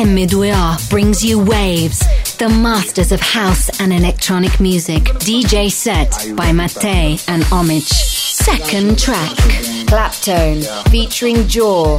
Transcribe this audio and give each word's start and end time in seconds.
M2A 0.00 0.88
brings 0.88 1.22
you 1.22 1.38
Waves, 1.38 1.98
the 2.38 2.48
masters 2.48 3.12
of 3.12 3.20
house 3.20 3.68
and 3.80 3.92
electronic 3.92 4.58
music. 4.58 5.02
DJ 5.20 5.70
set 5.70 6.10
by 6.34 6.52
Mattei 6.52 7.18
and 7.28 7.42
Omich. 7.52 7.82
Second 7.82 8.98
track. 8.98 9.36
Claptone 9.90 10.64
featuring 10.88 11.46
Jaw, 11.46 11.98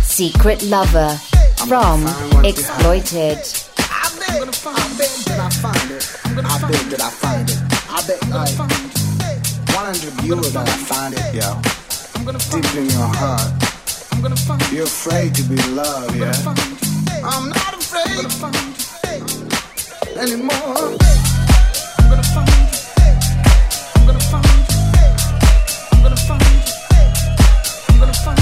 Secret 0.00 0.62
Lover 0.62 1.14
from 1.68 2.06
Exploited. 2.42 3.36
I 3.36 4.08
bet 4.16 4.48
that 5.26 5.38
I 5.38 5.50
find 5.50 5.90
it. 5.90 6.16
I 6.24 6.58
bet 6.70 6.88
that 6.88 7.00
I 7.02 7.10
find 7.10 7.50
it. 7.50 7.58
I 7.90 8.00
bet 8.06 8.20
like 8.30 8.58
100 9.76 10.22
viewers 10.22 10.52
that 10.54 10.66
I 10.66 10.72
find 10.88 11.14
it, 11.14 11.34
yo. 11.34 11.60
Deep 12.50 12.74
in 12.76 12.88
your 12.88 13.12
heart. 13.12 14.72
You're 14.72 14.84
afraid 14.84 15.34
to 15.34 15.42
be 15.42 15.56
loved, 15.68 16.16
yeah? 16.16 16.91
I'm 17.24 17.50
not 17.50 17.74
afraid 17.74 18.20
to 18.20 18.28
find 18.28 18.56
any 20.18 20.42
more. 20.42 20.98
I'm 21.96 22.10
gonna 22.10 22.22
find 22.24 22.48
you 22.48 22.72
anymore. 28.16 28.41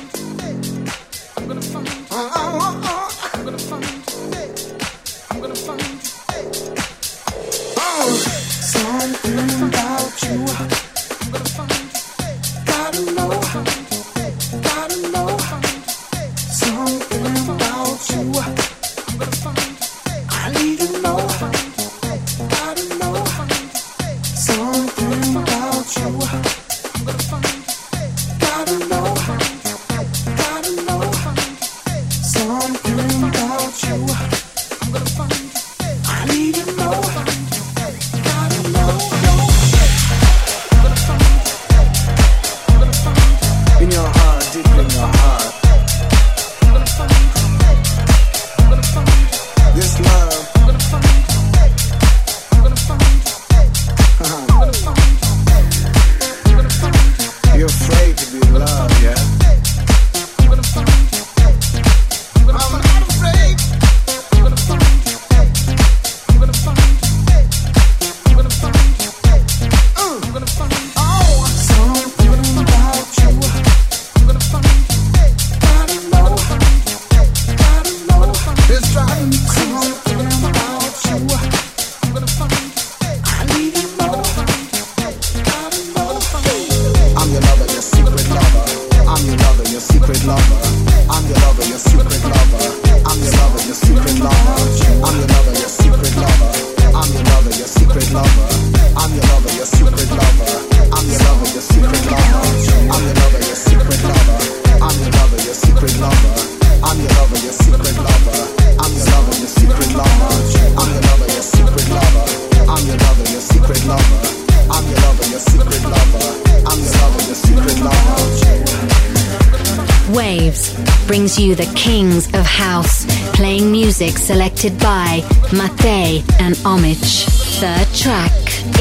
music 123.71 124.17
selected 124.17 124.77
by 124.79 125.21
Mattei 125.53 126.23
and 126.39 126.55
Omich. 126.65 127.25
Third 127.59 127.87
track, 127.95 128.31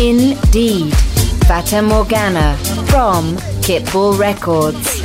Indeed. 0.00 0.92
Fata 1.46 1.82
Morgana 1.82 2.56
from 2.86 3.36
Kittball 3.62 4.18
Records. 4.18 4.99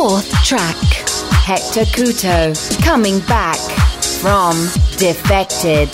Fourth 0.00 0.32
track 0.42 0.78
Hector 1.44 1.84
Couto 1.84 2.54
coming 2.82 3.20
back 3.26 3.58
from 4.22 4.56
Defected. 4.96 5.90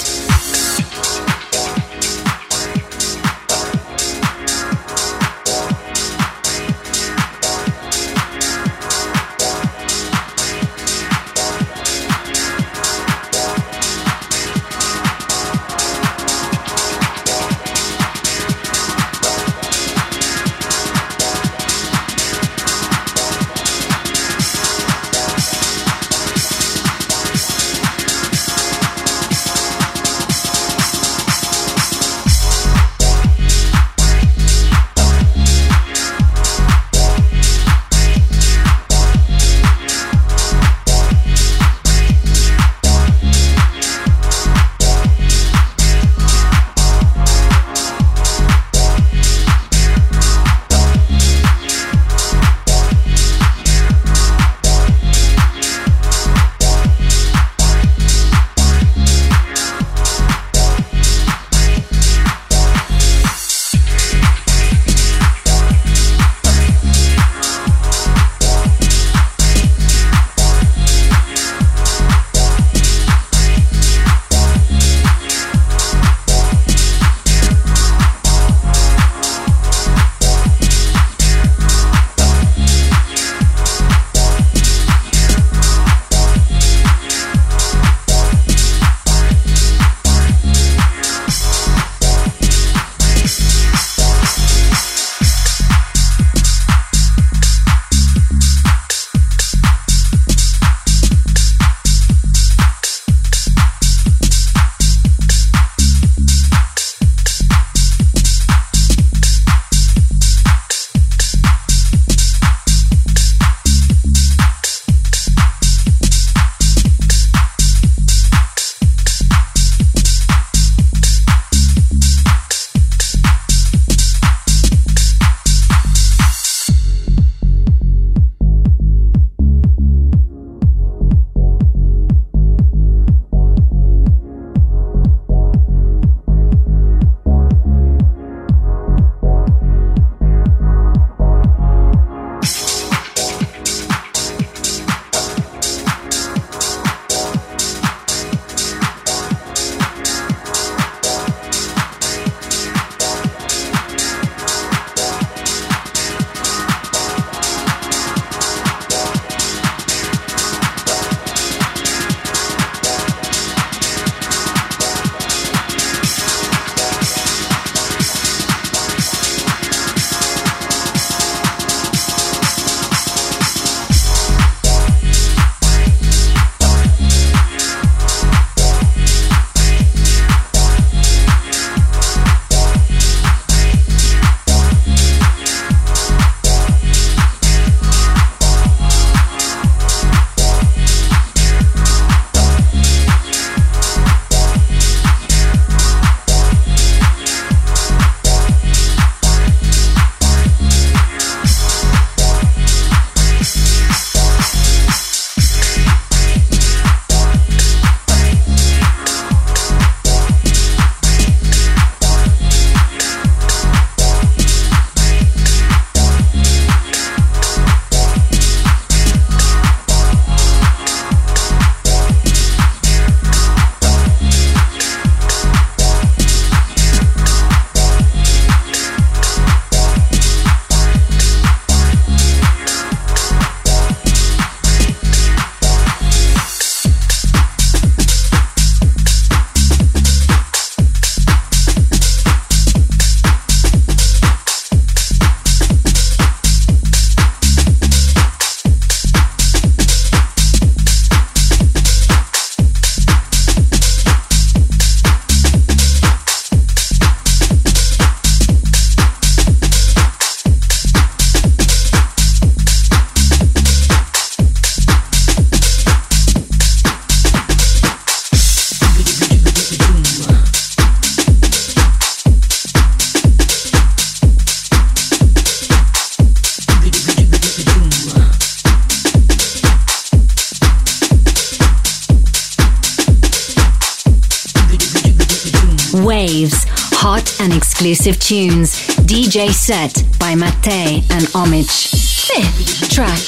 Tunes. 288.26 288.74
Dajae 289.06 289.52
set 289.52 290.02
by 290.18 290.34
Mattei 290.34 290.96
and 291.12 291.26
Omich. 291.32 291.94
Fifth 292.26 292.90
track. 292.90 293.20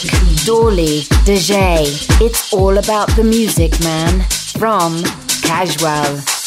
Doorly, 0.44 1.02
DJ. 1.24 1.86
It's 2.20 2.52
all 2.52 2.78
about 2.78 3.08
the 3.14 3.22
music, 3.22 3.78
man. 3.80 4.22
From 4.58 4.96
Cajual. 5.46 6.37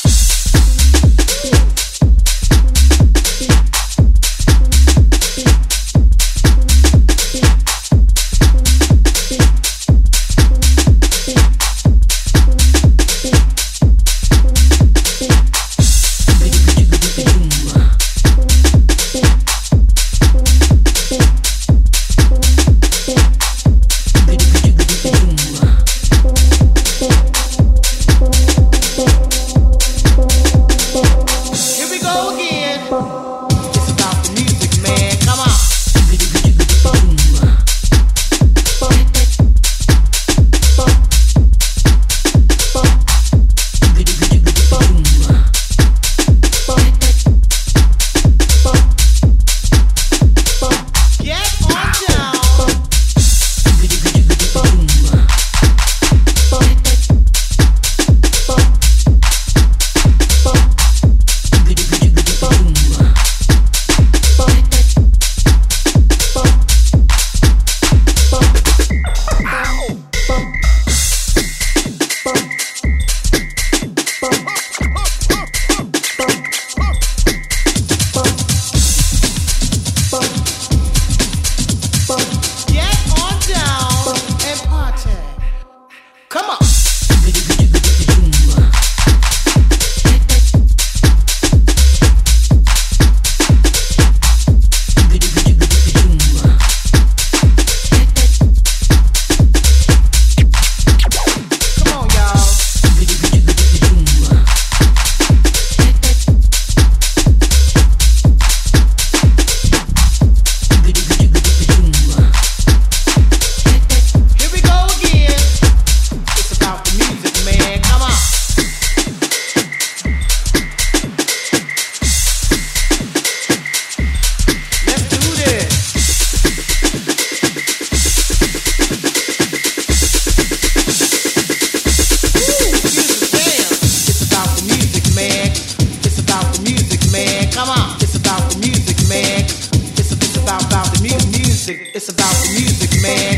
music. 141.71 141.95
It's 141.95 142.09
about 142.09 142.33
the 142.43 142.49
music, 142.59 143.01
man. 143.01 143.37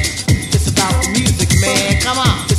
It's 0.54 0.68
about 0.70 1.04
the 1.04 1.10
music, 1.12 1.50
man. 1.62 2.02
Come 2.02 2.18
on. 2.18 2.53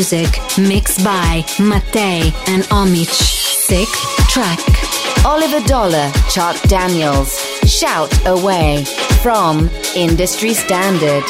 Music 0.00 0.40
mixed 0.56 1.04
by 1.04 1.44
Mattei 1.58 2.32
and 2.46 2.62
Omich. 2.72 3.12
Sixth 3.12 4.02
track. 4.30 4.58
Oliver 5.26 5.60
Dollar, 5.68 6.10
Chuck 6.30 6.58
Daniels. 6.62 7.38
Shout 7.66 8.10
Away 8.26 8.86
from 9.22 9.68
Industry 9.94 10.54
Standard. 10.54 11.24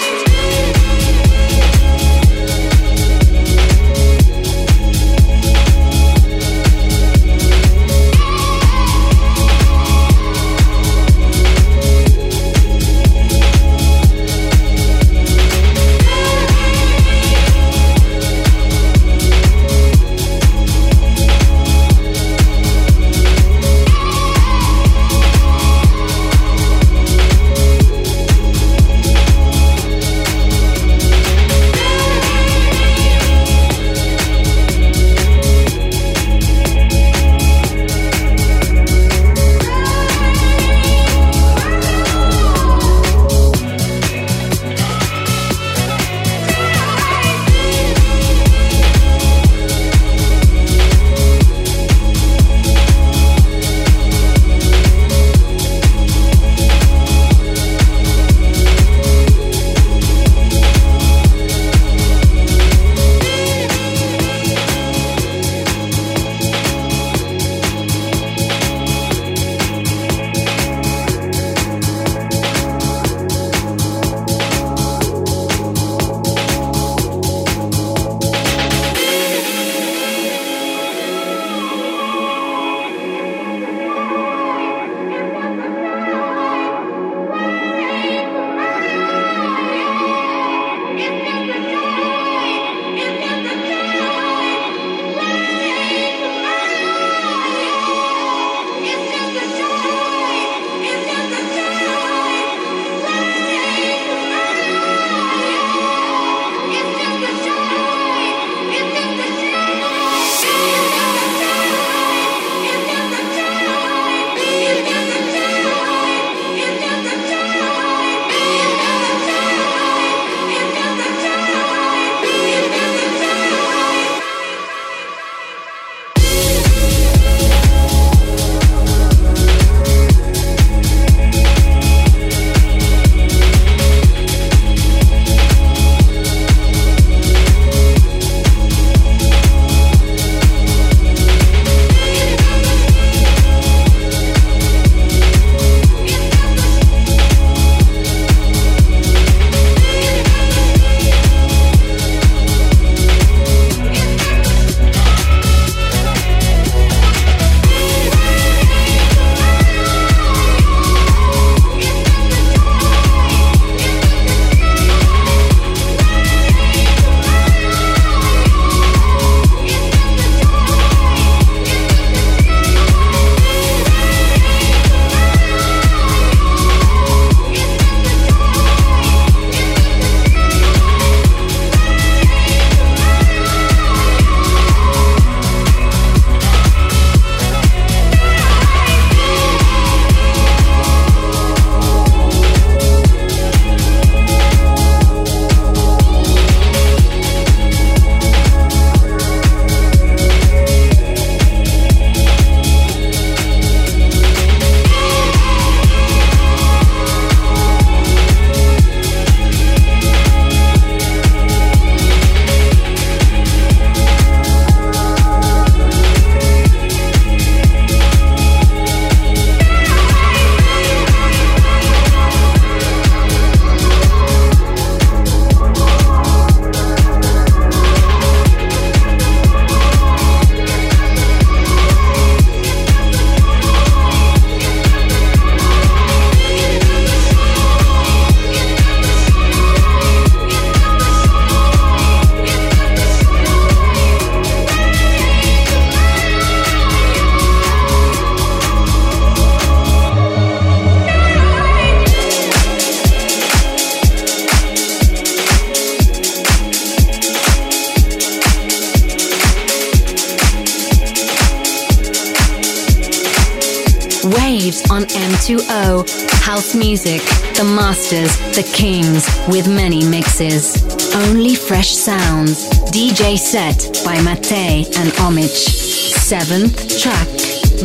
Set 273.51 274.05
by 274.05 274.15
Mattei 274.23 274.85
and 274.95 275.11
Omich. 275.27 275.67
Seventh 276.15 277.01
track. 277.01 277.27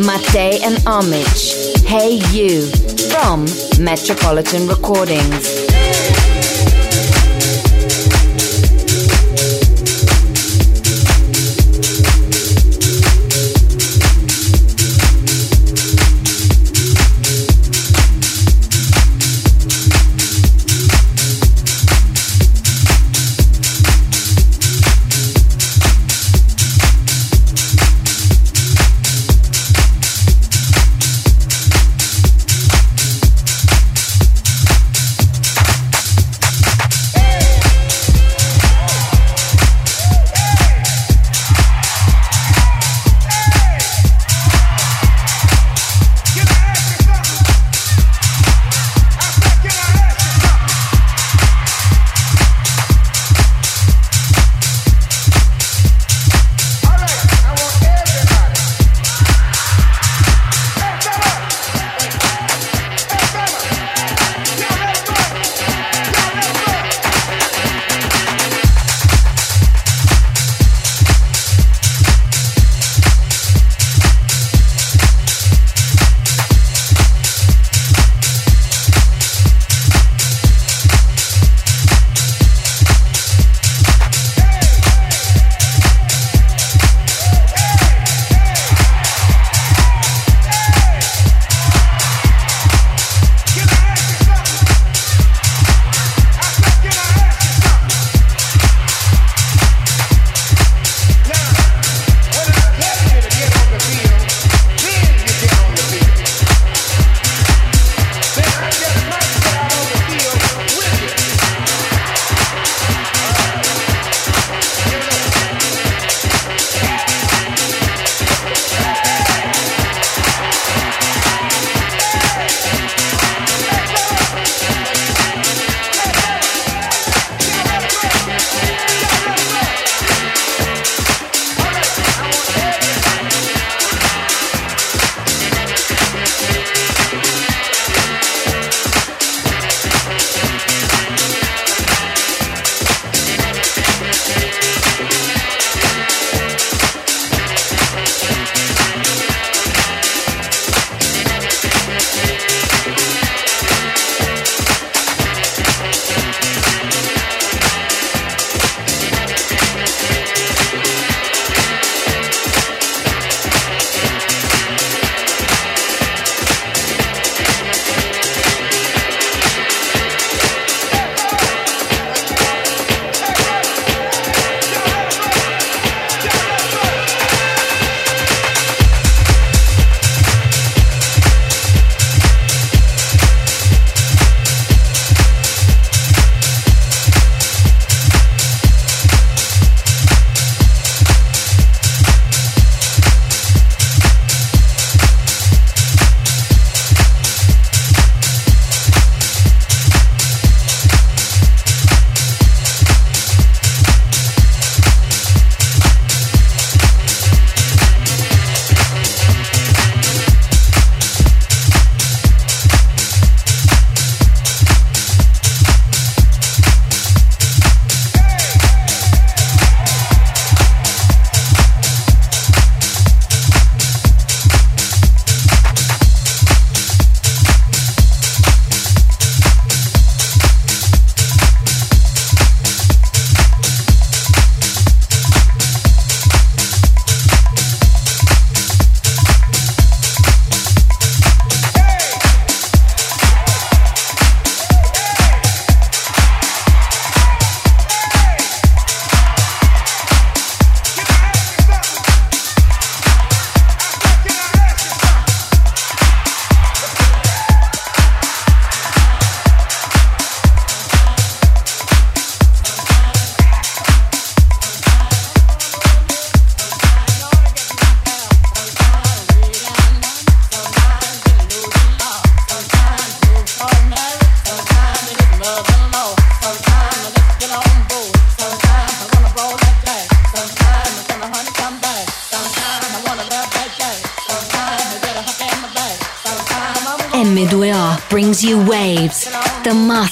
Mattei 0.06 0.60
and 0.64 0.76
Omich. 0.86 1.84
Hey 1.88 2.20
You 2.30 2.70
from 3.10 3.46
Metropolitan 3.84 4.68
Recordings. 4.68 5.65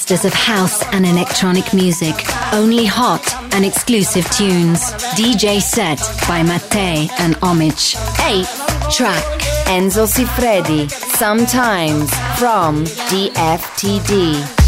Masters 0.04 0.26
of 0.26 0.34
house 0.34 0.84
and 0.92 1.06
electronic 1.06 1.74
music. 1.74 2.14
Only 2.52 2.86
hot 2.86 3.24
and 3.54 3.64
exclusive 3.64 4.30
tunes. 4.32 4.82
DJ 5.16 5.62
set 5.62 5.98
by 6.28 6.44
Mattei 6.44 7.08
and 7.20 7.36
Omich. 7.36 7.96
8. 8.20 8.92
track. 8.92 9.24
Enzo 9.68 10.06
Siffredi, 10.06 10.92
Sometimes 10.92 12.14
from 12.38 12.84
DFTD. 12.84 14.63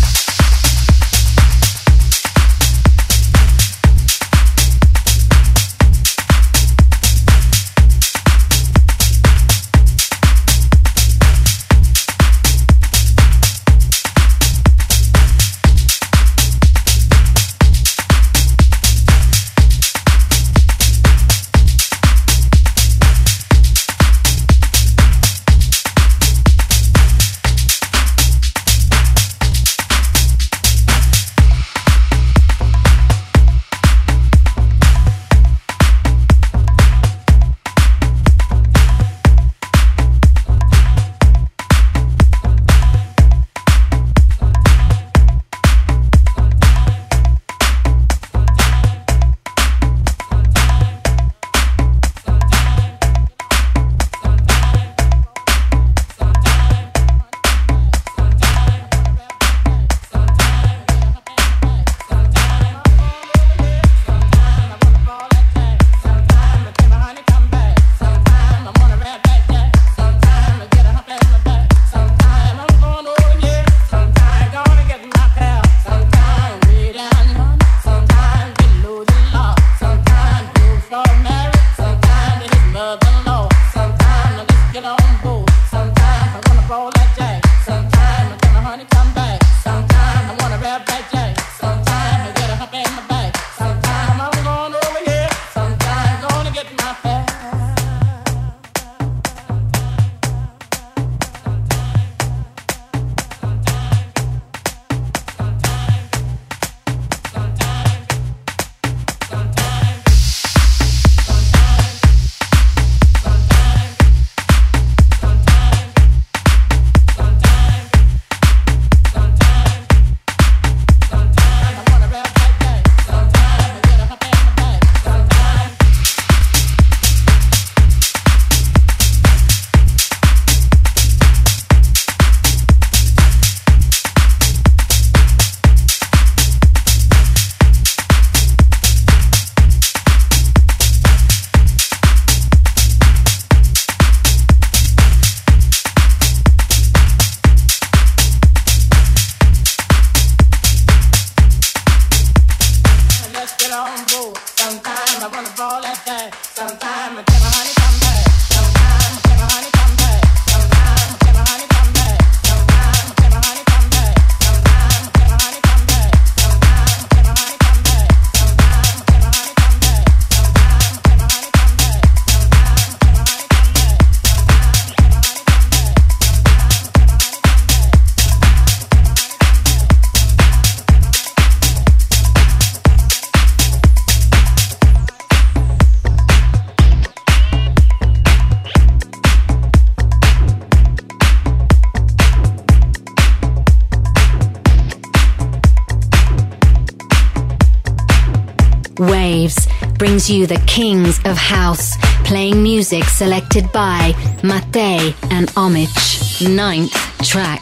You 200.35 200.45
the 200.45 200.61
kings 200.67 201.19
of 201.23 201.37
house, 201.37 201.95
playing 202.25 202.61
music 202.61 203.05
selected 203.05 203.71
by 203.71 204.11
Mattei 204.43 205.15
and 205.31 205.47
Omich. 205.55 206.45
Ninth 206.53 206.91
track. 207.23 207.61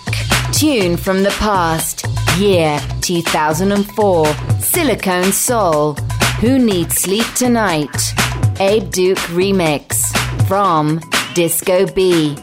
Tune 0.51 0.97
from 0.97 1.21
the 1.21 1.30
past, 1.38 2.03
year 2.39 2.80
2004. 3.01 4.26
Silicone 4.59 5.32
Soul. 5.32 5.93
Who 6.41 6.57
Needs 6.57 6.95
Sleep 6.95 7.28
Tonight? 7.36 7.95
Abe 8.59 8.89
Duque 8.89 9.19
remix 9.30 10.07
from 10.47 10.99
Disko 11.36 11.93
B. 11.93 12.36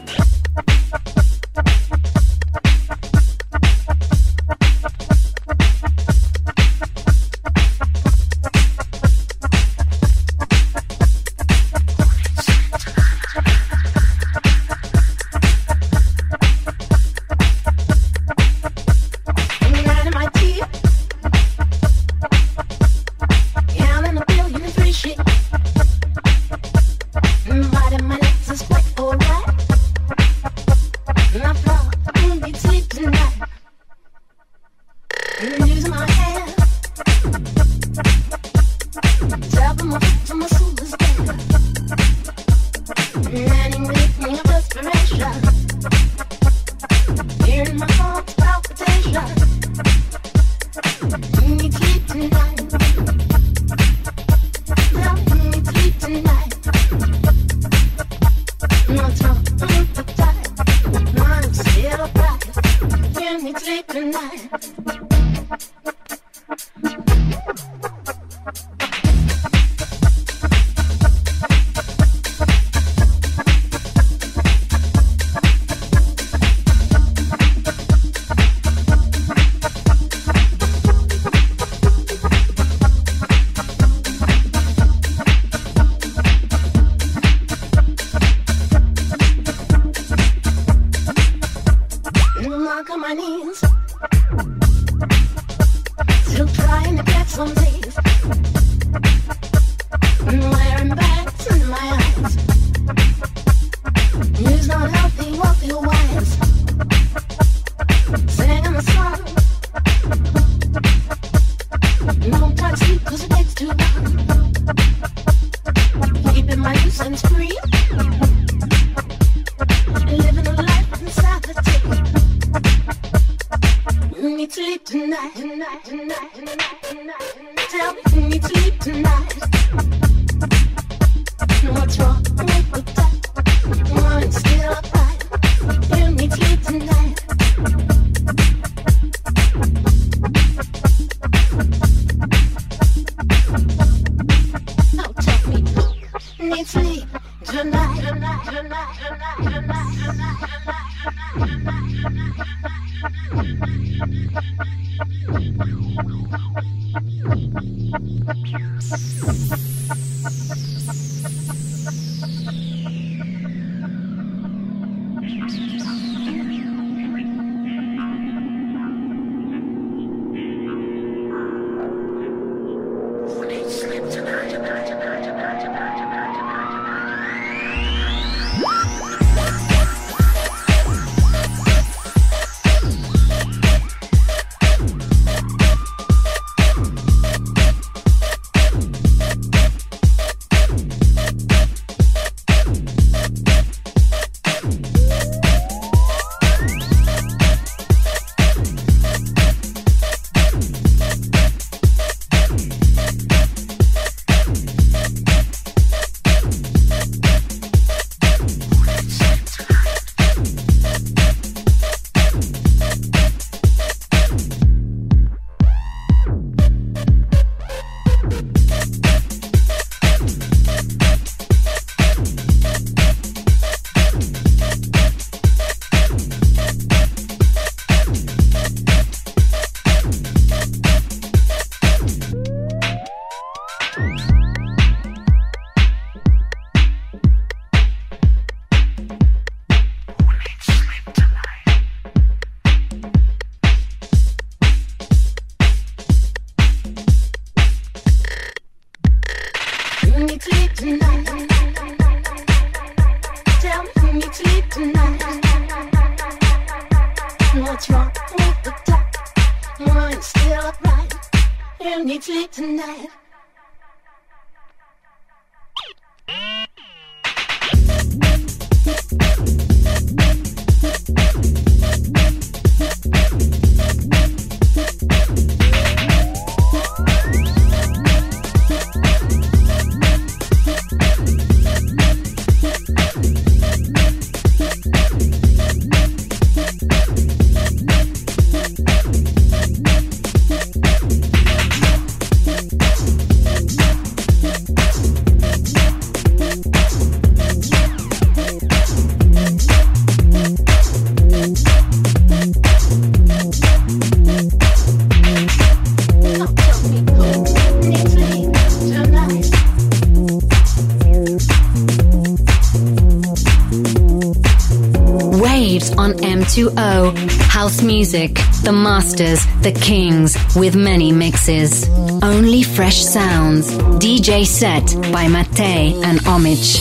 music, 317.91 318.35
the 318.63 318.71
masters, 318.71 319.45
the 319.63 319.71
kings, 319.73 320.37
with 320.55 320.77
many 320.77 321.11
mixes. 321.11 321.89
Only 322.23 322.63
fresh 322.63 323.03
sounds. 323.03 323.69
DJ 323.99 324.45
set 324.45 324.85
by 325.11 325.27
Mattei 325.27 325.93
and 326.05 326.19
Omich. 326.19 326.77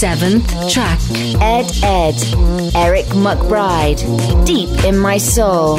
Seventh 0.00 0.46
track 0.72 1.00
Ed 1.40 1.66
Ed, 1.82 2.14
Eric 2.76 3.06
McBride. 3.26 4.00
Deep 4.46 4.70
in 4.84 4.96
My 4.96 5.18
Soul, 5.18 5.78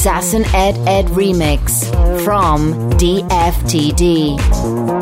Sasse 0.00 0.34
and 0.34 0.46
Ed 0.54 0.76
Ed 0.88 1.06
remix 1.20 1.84
from 2.24 2.72
DFTD. 2.92 4.93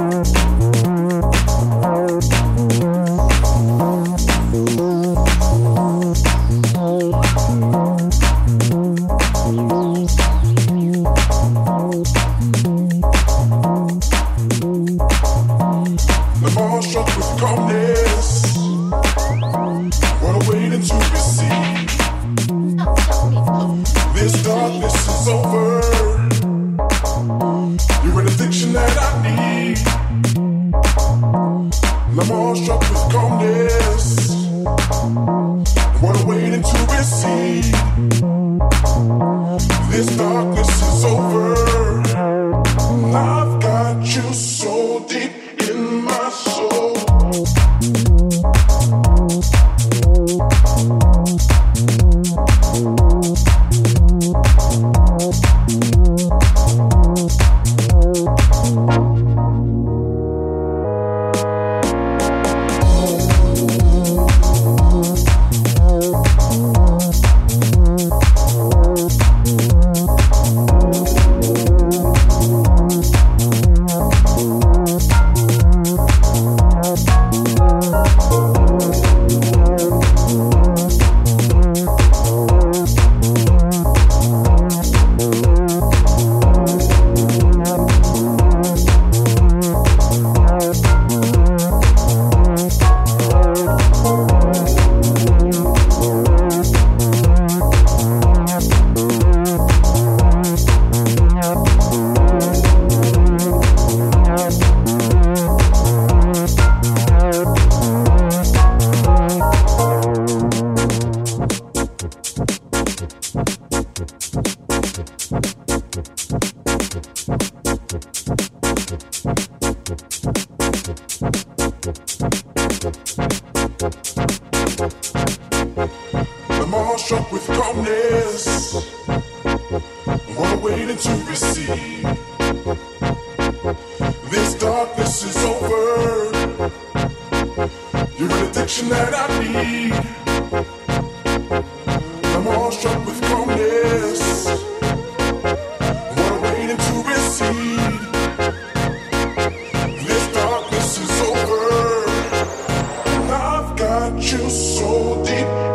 2.0 154.83 155.72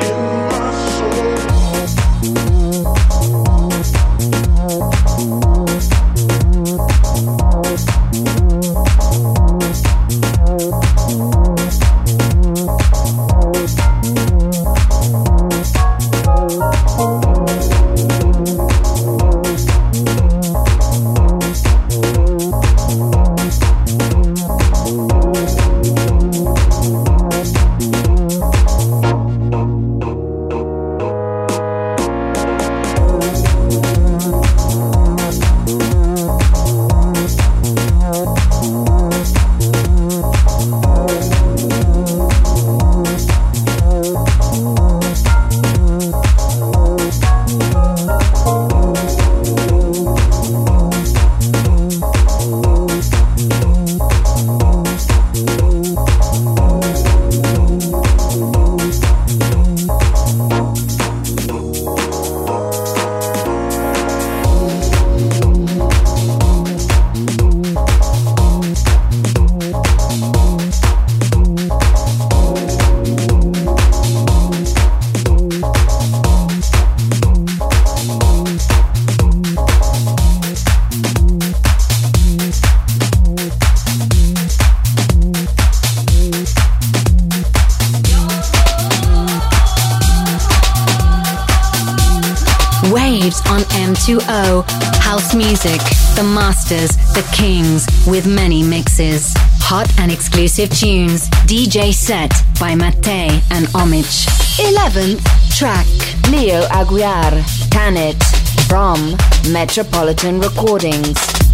exclusive 100.60 100.80
tunes. 100.80 101.30
DJ 101.46 101.94
set 101.94 102.32
by 102.60 102.74
Mattei 102.74 103.30
and 103.52 103.68
Omich. 103.68 104.28
11th 104.58 105.22
track. 105.56 105.86
Leo 106.32 106.62
Aguiar, 106.70 107.32
Tanit, 107.70 108.22
from 108.68 109.16
Metropolitan 109.52 110.40
Recordings. 110.40 111.47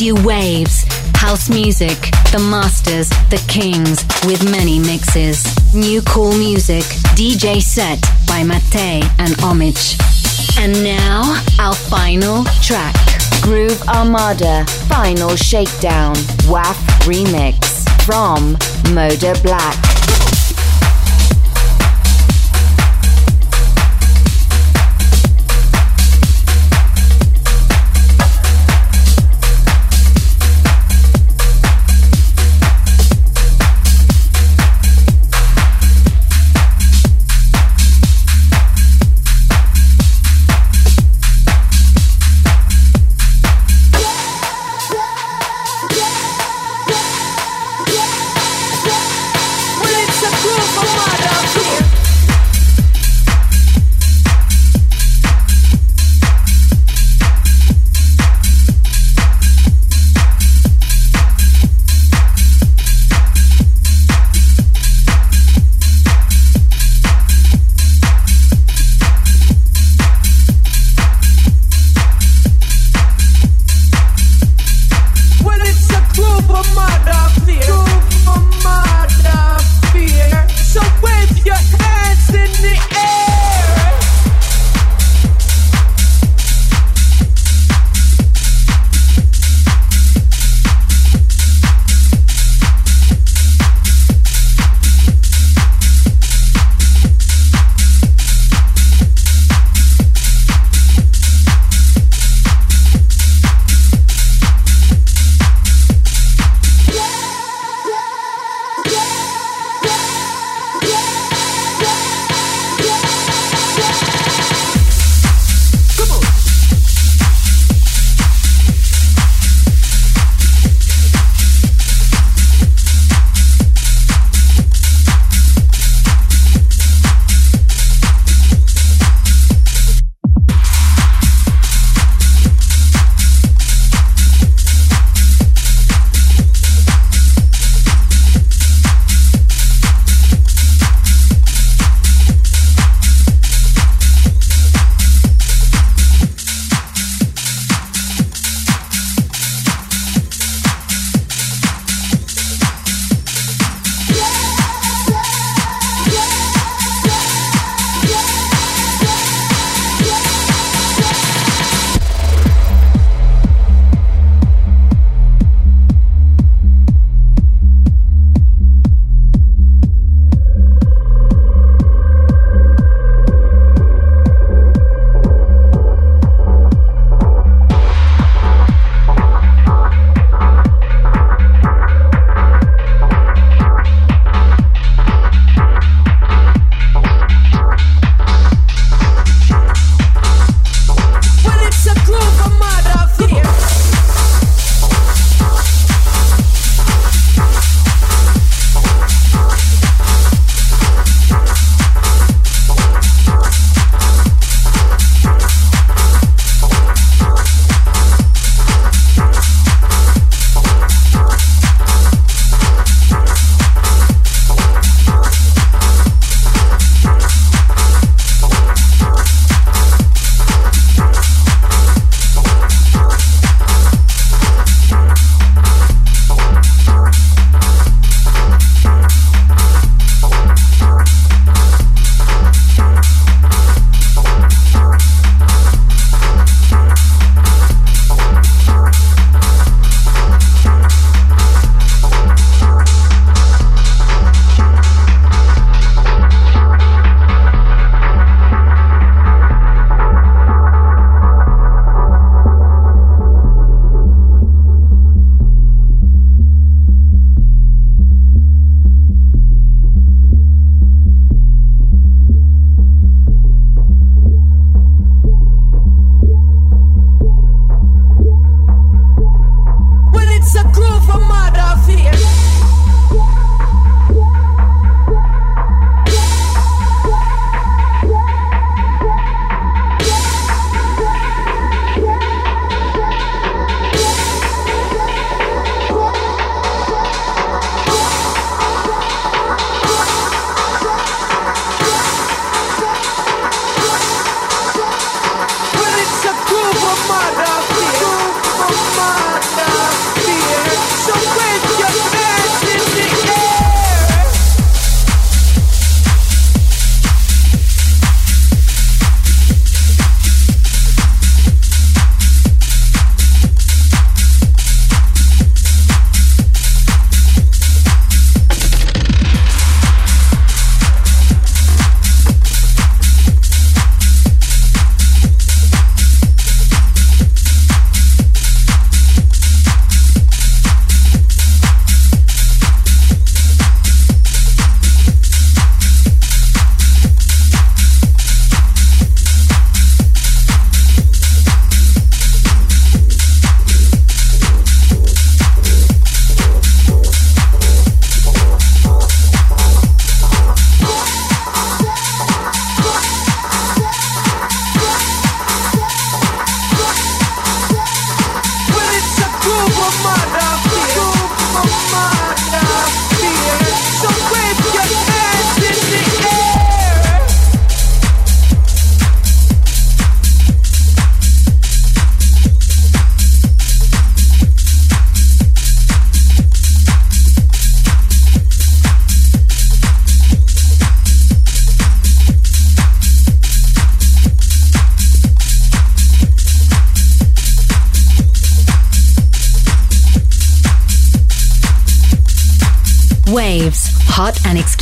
Brings 0.00 0.18
you 0.18 0.26
waves, 0.26 0.84
house 1.16 1.50
music, 1.50 1.98
the 2.32 2.38
masters, 2.50 3.10
the 3.28 3.42
kings, 3.48 4.02
with 4.24 4.42
many 4.50 4.78
mixes. 4.78 5.44
New 5.74 6.00
cool 6.02 6.32
music, 6.32 6.84
DJ 7.16 7.60
set 7.60 8.00
by 8.26 8.42
Mattei 8.42 9.02
and 9.18 9.34
Omich. 9.44 10.00
And 10.58 10.72
now, 10.82 11.42
our 11.58 11.74
final 11.74 12.44
track. 12.62 12.94
Groove 13.42 13.82
Armada 13.88 14.64
Final 14.88 15.36
Shakedown 15.36 16.14
Waff 16.48 16.78
Remix 17.04 17.84
from 18.06 18.56
Moda 18.94 19.34
Black. 19.42 19.99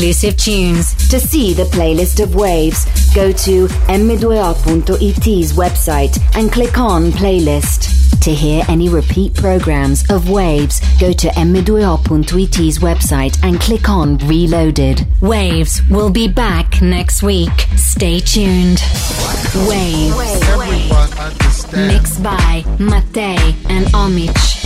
Exclusive 0.08 0.38
tunes. 0.38 1.08
To 1.10 1.20
see 1.20 1.52
the 1.52 1.64
playlist 1.64 2.22
of 2.22 2.34
Waves, 2.34 2.86
go 3.14 3.30
to 3.30 3.66
m2o.it's 3.66 5.52
website 5.52 6.18
and 6.34 6.50
click 6.50 6.78
on 6.78 7.12
Playlist. 7.12 8.22
To 8.22 8.30
hear 8.30 8.64
any 8.68 8.88
repeat 8.88 9.34
programs 9.34 10.10
of 10.10 10.30
Waves, 10.30 10.80
go 10.98 11.12
to 11.12 11.28
m2o.it's 11.28 12.78
website 12.78 13.38
and 13.42 13.60
click 13.60 13.90
on 13.90 14.16
Reloaded. 14.26 15.06
Waves 15.20 15.82
will 15.90 16.08
be 16.08 16.26
back 16.26 16.80
next 16.80 17.22
week. 17.22 17.66
Stay 17.76 18.18
tuned. 18.18 18.80
Waves. 19.68 20.16
Mixed 21.76 22.22
by 22.22 22.64
Mattei 22.78 23.36
and 23.68 23.86
Omich. 23.88 24.57